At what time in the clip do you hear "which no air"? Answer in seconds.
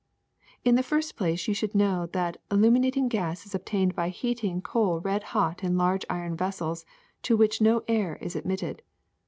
7.37-8.15